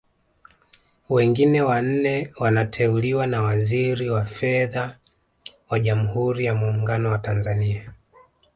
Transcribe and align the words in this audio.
Wengine 1.09 1.61
wanne 1.61 2.31
wanateuliwa 2.37 3.27
na 3.27 3.41
Waziri 3.41 4.09
wa 4.09 4.25
Fedha 4.25 4.97
wa 5.69 5.79
Jamhuri 5.79 6.45
ya 6.45 6.55
Muungano 6.55 7.11
wa 7.11 7.17
Tanzania 7.19 7.93